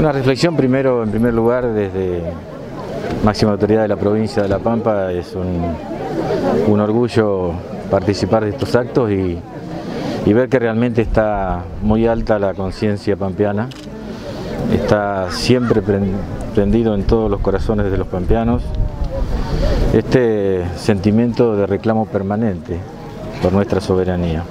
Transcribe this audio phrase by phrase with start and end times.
[0.00, 2.22] Una reflexión primero, en primer lugar, desde
[3.24, 7.50] máxima autoridad de la provincia de La Pampa, es un, orgullo
[7.90, 9.40] participar de estos actos y,
[10.24, 13.70] y, ver que realmente está muy alta la conciencia pampeana,
[14.72, 18.62] está siempre prendido en todos los corazones de los pampeanos.
[19.92, 22.78] Este sentimiento de reclamo permanente
[23.42, 24.44] por nuestra soberanía.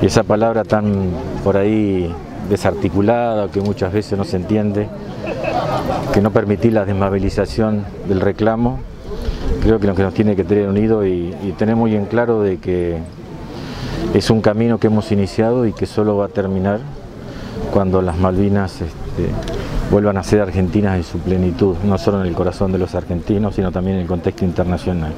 [0.00, 1.10] Y esa palabra tan
[1.44, 2.10] por ahí
[2.48, 4.88] desarticulada, que muchas veces no se entiende,
[6.12, 8.78] que no permití la desmovilización del reclamo,
[9.62, 12.42] creo que lo que nos tiene que tener unido y, y tener muy en claro
[12.42, 12.98] de que
[14.14, 16.80] es un camino que hemos iniciado y que solo va a terminar
[17.72, 19.28] cuando las Malvinas este,
[19.90, 23.54] vuelvan a ser argentinas en su plenitud, no solo en el corazón de los argentinos,
[23.54, 25.12] sino también en el contexto internacional.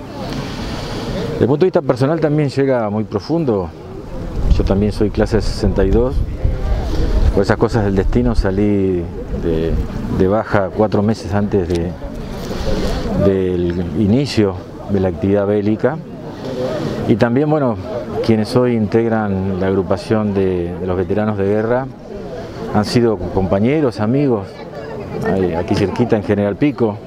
[1.32, 3.70] Desde el punto de vista personal también llega muy profundo,
[4.56, 6.14] yo también soy clase 62,
[7.38, 9.00] por esas cosas del destino salí
[10.18, 11.92] de, baja cuatro meses antes de,
[13.24, 14.56] del inicio
[14.90, 15.98] de la actividad bélica.
[17.06, 17.76] Y también, bueno,
[18.26, 21.86] quienes hoy integran la agrupación de, los veteranos de guerra
[22.74, 24.48] han sido compañeros, amigos,
[25.56, 26.98] aquí cerquita en General Pico,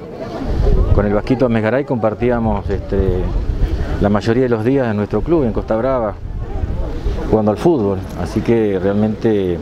[0.95, 3.17] con el Vasquito Megaray compartíamos este,
[4.00, 6.13] la mayoría de los días en nuestro club, en Costa Brava,
[7.30, 9.59] jugando al fútbol, así que realmente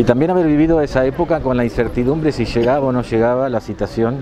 [0.00, 3.60] y también haber vivido esa época con la incertidumbre si llegaba o no llegaba la
[3.60, 4.16] citación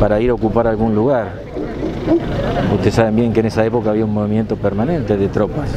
[0.00, 1.34] para ir a ocupar algún lugar.
[2.74, 5.70] Ustedes saben bien que en esa época había un movimiento permanente de tropas.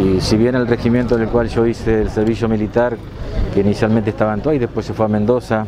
[0.00, 2.96] Y si bien el regimiento en el cual yo hice el servicio militar,
[3.52, 5.66] que inicialmente estaba en Tuay, después se fue a Mendoza,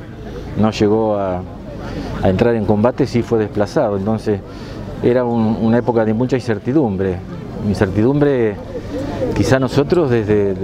[0.60, 1.42] no llegó a,
[2.22, 3.96] entrar en combate, sí fue desplazado.
[3.96, 4.38] Entonces
[5.02, 7.16] era un, una época de mucha incertidumbre.
[7.66, 8.54] Incertidumbre
[9.34, 10.54] quizá nosotros desde,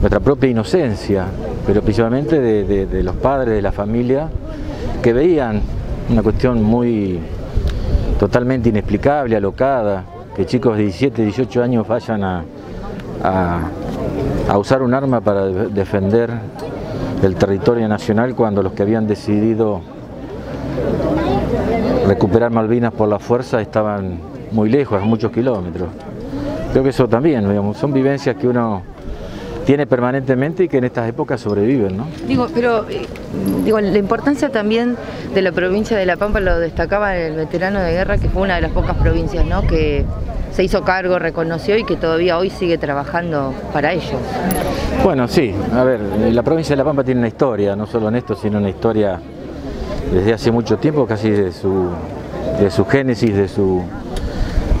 [0.00, 1.26] nuestra propia inocencia,
[1.66, 4.28] pero principalmente de, los padres, de la familia,
[5.02, 5.60] que veían
[6.10, 7.18] una cuestión muy
[8.18, 10.04] totalmente inexplicable, alocada,
[10.34, 12.44] que chicos de 17, 18 años vayan a,
[14.48, 16.30] a usar un arma para defender
[17.22, 19.80] el territorio nacional cuando los que habían decidido
[22.06, 24.20] recuperar Malvinas por la fuerza estaban
[24.52, 25.88] muy lejos, a muchos kilómetros.
[26.72, 28.82] Creo que eso también, digamos, son vivencias que uno
[29.64, 32.06] tiene permanentemente y que en estas épocas sobreviven, ¿no?
[32.26, 33.06] Digo, pero eh,
[33.64, 34.96] digo, la importancia también
[35.34, 38.54] de la provincia de La Pampa lo destacaba el veterano de guerra, que fue una
[38.54, 39.66] de las pocas provincias, ¿no?
[39.66, 40.06] Que
[40.52, 44.16] se hizo cargo, reconoció y que todavía hoy sigue trabajando para ellos.
[45.04, 48.16] Bueno, sí, a ver, la provincia de La Pampa tiene una historia, no solo en
[48.16, 49.20] esto, sino una historia
[50.12, 51.90] desde hace mucho tiempo, casi de su,
[52.58, 53.82] de su génesis, de su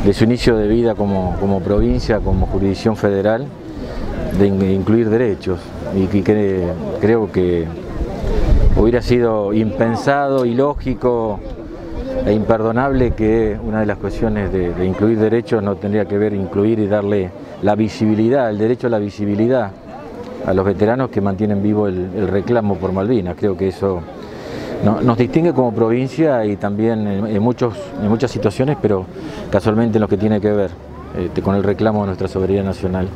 [0.04, 3.46] de su inicio de vida como, como provincia, como jurisdicción federal,
[4.38, 5.58] de incluir derechos.
[5.94, 6.62] Y que
[7.00, 7.66] creo que
[8.76, 11.40] hubiera sido impensado, ilógico
[12.24, 16.78] e imperdonable que una de las cuestiones de, incluir derechos no tendría que ver incluir
[16.78, 17.30] y darle
[17.62, 19.72] la visibilidad, el derecho a la visibilidad
[20.46, 23.36] a los veteranos que mantienen vivo el, el reclamo por Malvinas.
[23.36, 24.00] Creo que eso
[24.84, 29.06] no, nos distingue como provincia y también en, muchos, en muchas situaciones, pero
[29.50, 30.70] casualmente en lo que tiene que ver
[31.16, 33.08] este, con el reclamo de nuestra soberanía nacional.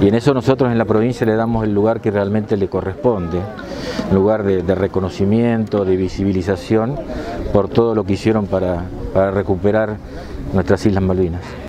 [0.00, 3.38] Y en eso nosotros en la provincia le damos el lugar que realmente le corresponde,
[4.12, 6.96] lugar de, reconocimiento, de visibilización
[7.52, 8.84] por todo lo que hicieron para
[9.32, 9.96] recuperar
[10.52, 11.42] nuestras Islas Malvinas.